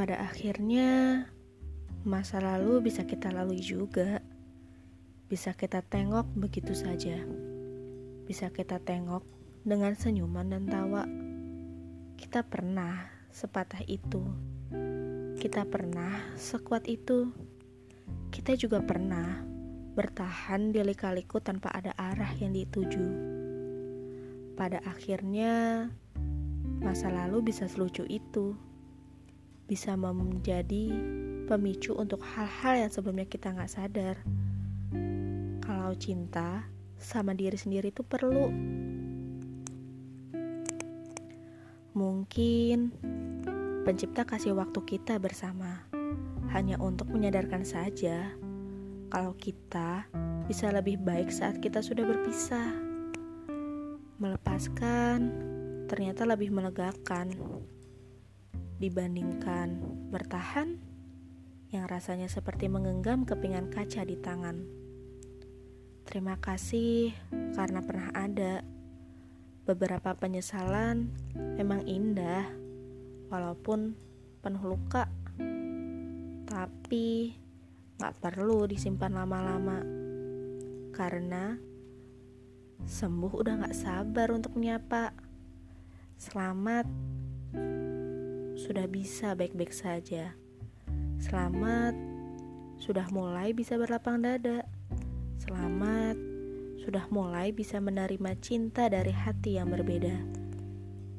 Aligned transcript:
Pada 0.00 0.16
akhirnya, 0.16 1.28
masa 2.08 2.40
lalu 2.40 2.88
bisa 2.88 3.04
kita 3.04 3.28
lalui 3.28 3.60
juga. 3.60 4.24
Bisa 5.28 5.52
kita 5.52 5.84
tengok 5.84 6.24
begitu 6.40 6.72
saja. 6.72 7.20
Bisa 8.24 8.48
kita 8.48 8.80
tengok 8.80 9.20
dengan 9.60 9.92
senyuman 9.92 10.56
dan 10.56 10.64
tawa. 10.64 11.04
Kita 12.16 12.48
pernah 12.48 13.12
sepatah 13.28 13.84
itu. 13.92 14.24
Kita 15.36 15.68
pernah 15.68 16.32
sekuat 16.32 16.88
itu. 16.88 17.36
Kita 18.32 18.56
juga 18.56 18.80
pernah 18.80 19.44
bertahan 20.00 20.72
di 20.72 20.80
lika-liku 20.80 21.44
tanpa 21.44 21.76
ada 21.76 21.92
arah 22.00 22.32
yang 22.40 22.56
dituju. 22.56 23.04
Pada 24.56 24.80
akhirnya, 24.80 25.92
masa 26.80 27.12
lalu 27.12 27.52
bisa 27.52 27.68
selucu 27.68 28.08
itu. 28.08 28.69
Bisa 29.70 29.94
menjadi 29.94 30.90
pemicu 31.46 31.94
untuk 31.94 32.26
hal-hal 32.26 32.82
yang 32.86 32.90
sebelumnya 32.90 33.30
kita 33.30 33.54
nggak 33.54 33.70
sadar. 33.70 34.18
Kalau 35.62 35.94
cinta 35.94 36.66
sama 36.98 37.38
diri 37.38 37.54
sendiri 37.54 37.94
itu 37.94 38.02
perlu. 38.02 38.50
Mungkin 41.94 42.90
pencipta 43.86 44.26
kasih 44.26 44.58
waktu 44.58 44.82
kita 44.82 45.22
bersama 45.22 45.86
hanya 46.50 46.74
untuk 46.82 47.06
menyadarkan 47.06 47.62
saja 47.62 48.30
kalau 49.10 49.34
kita 49.38 50.06
bisa 50.46 50.70
lebih 50.70 50.98
baik 50.98 51.30
saat 51.30 51.58
kita 51.58 51.82
sudah 51.82 52.06
berpisah. 52.06 52.74
Melepaskan 54.18 55.18
ternyata 55.90 56.22
lebih 56.26 56.54
melegakan 56.54 57.34
dibandingkan 58.80 59.76
bertahan 60.08 60.80
yang 61.70 61.84
rasanya 61.86 62.26
seperti 62.26 62.66
menggenggam 62.66 63.28
kepingan 63.28 63.68
kaca 63.68 64.02
di 64.02 64.16
tangan. 64.18 64.64
Terima 66.08 66.34
kasih 66.40 67.14
karena 67.54 67.84
pernah 67.84 68.10
ada. 68.16 68.66
Beberapa 69.68 70.16
penyesalan 70.18 71.12
memang 71.54 71.86
indah, 71.86 72.42
walaupun 73.30 73.94
penuh 74.42 74.74
luka, 74.74 75.06
tapi 76.50 77.38
gak 78.00 78.18
perlu 78.18 78.66
disimpan 78.66 79.14
lama-lama 79.14 79.78
karena 80.90 81.54
sembuh 82.82 83.32
udah 83.36 83.54
gak 83.62 83.76
sabar 83.78 84.34
untuk 84.34 84.58
menyapa. 84.58 85.14
Selamat, 86.18 86.90
sudah 88.60 88.84
bisa 88.84 89.32
baik-baik 89.32 89.72
saja. 89.72 90.36
Selamat, 91.16 91.96
sudah 92.76 93.08
mulai 93.08 93.56
bisa 93.56 93.80
berlapang 93.80 94.20
dada. 94.20 94.68
Selamat, 95.40 96.20
sudah 96.84 97.08
mulai 97.08 97.56
bisa 97.56 97.80
menerima 97.80 98.36
cinta 98.44 98.92
dari 98.92 99.16
hati 99.16 99.56
yang 99.56 99.72
berbeda. 99.72 100.12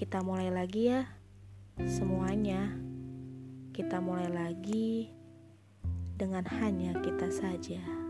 Kita 0.00 0.24
mulai 0.24 0.48
lagi 0.48 0.88
ya, 0.88 1.04
semuanya. 1.84 2.72
Kita 3.76 4.00
mulai 4.00 4.32
lagi 4.32 5.12
dengan 6.16 6.48
hanya 6.48 6.96
kita 7.04 7.28
saja. 7.28 8.05